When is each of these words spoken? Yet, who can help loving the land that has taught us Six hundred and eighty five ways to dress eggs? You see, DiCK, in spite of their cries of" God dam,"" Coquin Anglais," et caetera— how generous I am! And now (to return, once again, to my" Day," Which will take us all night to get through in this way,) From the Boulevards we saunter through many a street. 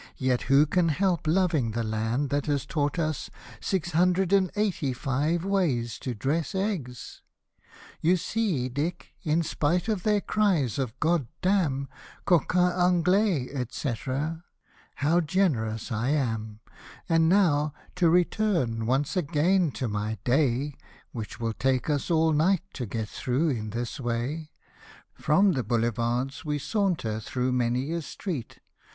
Yet, 0.17 0.41
who 0.49 0.65
can 0.65 0.89
help 0.89 1.27
loving 1.27 1.73
the 1.73 1.83
land 1.83 2.31
that 2.31 2.47
has 2.47 2.65
taught 2.65 2.97
us 2.97 3.29
Six 3.59 3.91
hundred 3.91 4.33
and 4.33 4.49
eighty 4.55 4.93
five 4.93 5.45
ways 5.45 5.99
to 5.99 6.15
dress 6.15 6.55
eggs? 6.55 7.21
You 8.01 8.17
see, 8.17 8.67
DiCK, 8.67 9.09
in 9.21 9.43
spite 9.43 9.87
of 9.87 10.01
their 10.01 10.19
cries 10.19 10.79
of" 10.79 10.99
God 10.99 11.27
dam,"" 11.43 11.87
Coquin 12.25 12.71
Anglais," 12.71 13.47
et 13.53 13.69
caetera— 13.69 14.43
how 15.03 15.19
generous 15.19 15.91
I 15.91 16.09
am! 16.09 16.61
And 17.07 17.29
now 17.29 17.75
(to 17.97 18.09
return, 18.09 18.87
once 18.87 19.15
again, 19.15 19.69
to 19.73 19.87
my" 19.87 20.17
Day," 20.23 20.73
Which 21.11 21.39
will 21.39 21.53
take 21.53 21.91
us 21.91 22.09
all 22.09 22.33
night 22.33 22.63
to 22.73 22.87
get 22.87 23.07
through 23.07 23.49
in 23.49 23.69
this 23.69 23.99
way,) 23.99 24.49
From 25.13 25.51
the 25.51 25.61
Boulevards 25.63 26.43
we 26.43 26.57
saunter 26.57 27.19
through 27.19 27.51
many 27.51 27.91
a 27.91 28.01
street. 28.01 28.61